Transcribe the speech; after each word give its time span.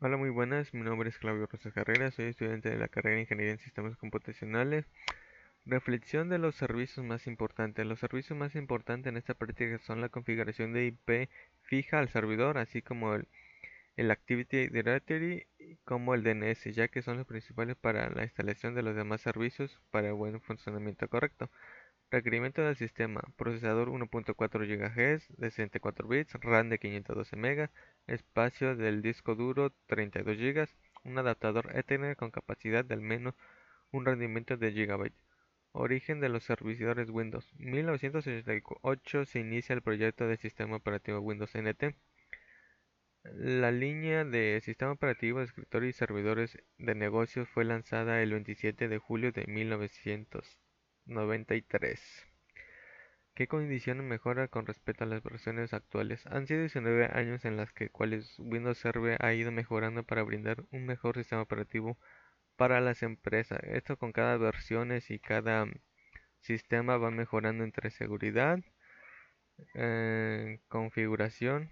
Hola, 0.00 0.16
muy 0.16 0.30
buenas. 0.30 0.72
Mi 0.74 0.82
nombre 0.82 1.08
es 1.08 1.18
Claudio 1.18 1.46
Rosas 1.46 1.72
Carrera. 1.72 2.12
Soy 2.12 2.26
estudiante 2.26 2.70
de 2.70 2.78
la 2.78 2.86
carrera 2.86 3.16
de 3.16 3.22
Ingeniería 3.22 3.54
en 3.54 3.58
Sistemas 3.58 3.96
Computacionales. 3.96 4.86
Reflexión 5.66 6.28
de 6.28 6.38
los 6.38 6.54
servicios 6.54 7.04
más 7.04 7.26
importantes. 7.26 7.84
Los 7.84 7.98
servicios 7.98 8.38
más 8.38 8.54
importantes 8.54 9.10
en 9.10 9.16
esta 9.16 9.34
práctica 9.34 9.76
son 9.78 10.00
la 10.00 10.08
configuración 10.08 10.72
de 10.72 10.86
IP 10.86 11.28
fija 11.62 11.98
al 11.98 12.08
servidor, 12.10 12.58
así 12.58 12.80
como 12.80 13.14
el, 13.14 13.26
el 13.96 14.12
Activity 14.12 14.68
Directory 14.68 15.48
como 15.84 16.14
el 16.14 16.22
DNS, 16.22 16.72
ya 16.74 16.86
que 16.86 17.02
son 17.02 17.16
los 17.18 17.26
principales 17.26 17.76
para 17.76 18.08
la 18.10 18.22
instalación 18.22 18.76
de 18.76 18.82
los 18.82 18.94
demás 18.94 19.20
servicios 19.20 19.80
para 19.90 20.12
buen 20.12 20.40
funcionamiento 20.40 21.08
correcto. 21.08 21.50
Requerimiento 22.10 22.62
del 22.62 22.74
sistema: 22.74 23.20
procesador 23.36 23.90
1.4 23.90 24.34
GHz 24.66 25.28
de 25.36 25.50
64 25.50 26.08
bits, 26.08 26.32
RAM 26.40 26.70
de 26.70 26.78
512 26.78 27.36
MB, 27.36 27.68
espacio 28.06 28.76
del 28.76 29.02
disco 29.02 29.34
duro 29.34 29.74
32 29.88 30.38
GB, 30.38 30.68
un 31.04 31.18
adaptador 31.18 31.70
Ethernet 31.76 32.16
con 32.16 32.30
capacidad 32.30 32.82
de 32.82 32.94
al 32.94 33.02
menos 33.02 33.34
un 33.90 34.06
rendimiento 34.06 34.56
de 34.56 34.72
GB. 34.72 35.12
Origen 35.72 36.20
de 36.20 36.30
los 36.30 36.44
servidores 36.44 37.10
Windows. 37.10 37.52
1988 37.58 39.26
se 39.26 39.40
inicia 39.40 39.74
el 39.74 39.82
proyecto 39.82 40.26
de 40.26 40.38
sistema 40.38 40.76
operativo 40.76 41.20
Windows 41.20 41.54
NT. 41.54 41.94
La 43.34 43.70
línea 43.70 44.24
de 44.24 44.62
sistema 44.64 44.92
operativo 44.92 45.40
de 45.40 45.44
escritorio 45.44 45.90
y 45.90 45.92
servidores 45.92 46.56
de 46.78 46.94
negocios 46.94 47.50
fue 47.50 47.66
lanzada 47.66 48.22
el 48.22 48.32
27 48.32 48.88
de 48.88 48.96
julio 48.96 49.30
de 49.30 49.46
1900. 49.46 50.58
93. 51.08 52.26
¿Qué 53.34 53.46
condiciones 53.46 54.04
mejora 54.04 54.48
con 54.48 54.66
respecto 54.66 55.04
a 55.04 55.06
las 55.06 55.22
versiones 55.22 55.72
actuales? 55.72 56.26
Han 56.26 56.46
sido 56.46 56.60
19 56.60 57.06
años 57.12 57.44
en 57.44 57.56
las 57.56 57.72
que 57.72 57.88
cuales 57.88 58.38
Windows 58.38 58.78
Server 58.78 59.16
ha 59.24 59.32
ido 59.32 59.52
mejorando 59.52 60.02
para 60.02 60.22
brindar 60.22 60.64
un 60.72 60.86
mejor 60.86 61.16
sistema 61.16 61.42
operativo 61.42 61.96
para 62.56 62.80
las 62.80 63.02
empresas. 63.02 63.60
Esto 63.62 63.96
con 63.96 64.12
cada 64.12 64.36
versiones 64.36 65.10
y 65.10 65.18
cada 65.20 65.66
sistema 66.40 66.98
va 66.98 67.10
mejorando 67.10 67.64
entre 67.64 67.90
seguridad, 67.90 68.60
eh, 69.74 70.60
configuración 70.68 71.70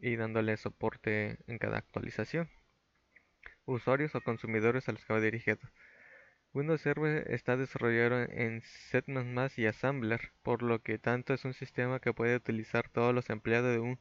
y 0.00 0.16
dándole 0.16 0.56
soporte 0.56 1.38
en 1.46 1.58
cada 1.58 1.78
actualización. 1.78 2.50
Usuarios 3.64 4.14
o 4.14 4.20
consumidores 4.20 4.88
a 4.88 4.92
los 4.92 5.04
que 5.04 5.12
va 5.12 5.20
dirigido. 5.20 5.58
Windows 6.54 6.80
Server 6.80 7.30
está 7.30 7.56
desarrollado 7.56 8.22
en 8.22 8.62
C++ 8.62 9.02
y 9.56 9.66
Assembler, 9.66 10.32
por 10.42 10.62
lo 10.62 10.82
que 10.82 10.98
tanto 10.98 11.34
es 11.34 11.44
un 11.44 11.52
sistema 11.52 12.00
que 12.00 12.14
puede 12.14 12.36
utilizar 12.36 12.88
todos 12.88 13.14
los 13.14 13.28
empleados 13.28 13.74
de 13.74 13.98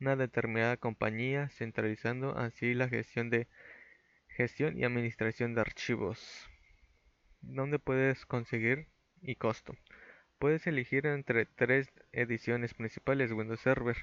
una 0.00 0.16
determinada 0.16 0.76
compañía, 0.76 1.48
centralizando 1.48 2.36
así 2.36 2.74
la 2.74 2.88
gestión 2.88 3.30
de 3.30 3.48
gestión 4.28 4.78
y 4.78 4.84
administración 4.84 5.54
de 5.54 5.62
archivos. 5.62 6.50
¿Dónde 7.40 7.78
puedes 7.78 8.26
conseguir 8.26 8.88
y 9.22 9.36
costo? 9.36 9.74
Puedes 10.38 10.66
elegir 10.66 11.06
entre 11.06 11.46
tres 11.46 11.90
ediciones 12.12 12.74
principales 12.74 13.32
Windows 13.32 13.60
Server 13.60 13.96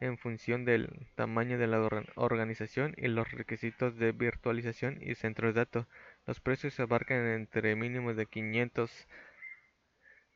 en 0.00 0.18
función 0.18 0.64
del 0.64 1.06
tamaño 1.14 1.58
de 1.58 1.66
la 1.66 1.80
organización 2.14 2.94
y 2.96 3.08
los 3.08 3.30
requisitos 3.32 3.96
de 3.96 4.12
virtualización 4.12 4.98
y 5.00 5.14
centros 5.14 5.54
de 5.54 5.60
datos. 5.60 5.86
Los 6.26 6.40
precios 6.40 6.78
abarcan 6.80 7.26
entre 7.26 7.74
mínimos 7.74 8.16
de 8.16 8.26
500 8.26 9.08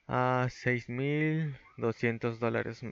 a 0.08 0.46
6.200 0.48 2.38
dólares. 2.38 2.82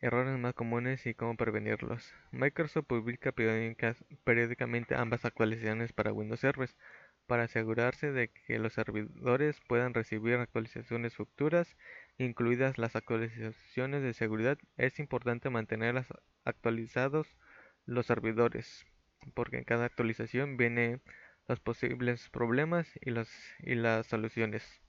Errores 0.00 0.38
más 0.38 0.54
comunes 0.54 1.06
y 1.06 1.14
cómo 1.14 1.36
prevenirlos. 1.36 2.12
Microsoft 2.30 2.86
publica 2.86 3.32
periódicamente 3.32 4.94
ambas 4.96 5.24
actualizaciones 5.24 5.92
para 5.92 6.12
Windows 6.12 6.40
Server 6.40 6.68
para 7.26 7.44
asegurarse 7.44 8.12
de 8.12 8.28
que 8.28 8.58
los 8.58 8.74
servidores 8.74 9.60
puedan 9.68 9.94
recibir 9.94 10.36
actualizaciones 10.36 11.14
futuras 11.14 11.76
incluidas 12.18 12.78
las 12.78 12.96
actualizaciones 12.96 14.02
de 14.02 14.14
seguridad, 14.14 14.58
es 14.76 14.98
importante 14.98 15.50
mantener 15.50 16.04
actualizados 16.44 17.26
los 17.86 18.06
servidores, 18.06 18.86
porque 19.34 19.58
en 19.58 19.64
cada 19.64 19.84
actualización 19.84 20.56
vienen 20.56 21.02
los 21.48 21.60
posibles 21.60 22.28
problemas 22.30 22.88
y, 23.00 23.10
las 23.74 24.06
soluciones. 24.06 24.80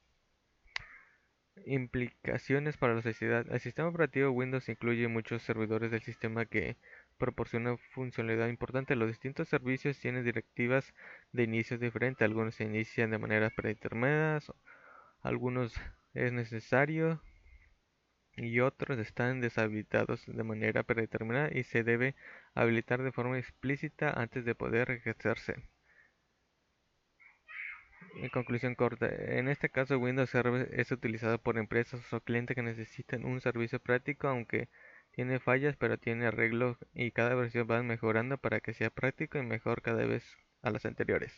Implicaciones 1.66 2.78
para 2.78 2.96
la 2.96 3.02
sociedad. 3.02 3.46
El 3.50 3.59
sistema 3.59 3.88
operativo 3.90 4.30
Windows 4.32 4.68
incluye 4.70 5.08
muchos 5.08 5.42
servidores 5.42 5.90
del 5.90 6.04
sistema 6.04 6.46
que 6.46 6.78
proporcionan 7.18 7.78
funcionalidad 7.78 8.48
importante. 8.50 8.96
Los 8.96 9.09
distintos 9.09 9.50
servicios 9.50 10.00
tienen 10.00 10.24
directivas 10.24 10.94
de 11.31 11.44
inicio 11.44 11.78
diferentes. 11.78 12.24
Algunos 12.24 12.56
se 12.56 12.66
inician 12.66 13.12
de 13.12 13.18
manera 13.18 13.50
predeterminada, 13.50 14.40
algunos 15.22 15.74
es 16.14 16.31
necesario 16.34 17.22
y 18.38 18.59
otros 18.59 19.00
están 19.00 19.42
deshabilitados 19.42 20.26
de 20.26 20.44
manera 20.44 20.84
predeterminada 20.84 21.50
y 21.52 21.64
se 21.64 21.84
debe 21.84 22.16
habilitar 22.53 23.02
de 23.02 23.12
forma 23.12 23.40
explícita 23.40 24.12
antes 24.12 24.46
de 24.46 24.56
poder 24.56 24.92
ejercerse. 24.92 25.56
En 28.16 28.30
conclusión 28.30 28.76
corta, 28.76 29.08
en 29.08 29.50
este 29.50 29.70
caso 29.70 29.97
Windows 30.00 30.30
Server 30.30 30.70
es 30.74 30.92
utilizado 30.92 31.38
por 31.38 31.58
empresas 31.58 32.14
o 32.14 32.22
clientes 32.22 32.56
que 32.56 32.62
necesitan 32.64 33.26
un 33.26 33.42
servicio 33.42 33.80
práctico, 33.80 34.28
aunque 34.28 34.70
tiene 35.16 35.40
fallas, 35.40 35.76
pero 35.78 35.98
tiene 35.98 36.28
arreglo 36.28 36.78
y 36.94 37.12
cada 37.12 37.34
versión 37.34 37.68
va 37.72 37.81
mejorando 37.81 38.38
para 38.38 38.59
que 38.59 38.74
sea 38.74 38.92
práctico 38.92 39.40
y 39.40 39.44
mejor 39.44 39.81
cada 39.81 40.06
vez 40.06 40.24
a 40.62 40.70
las 40.70 40.86
anteriores. 40.86 41.34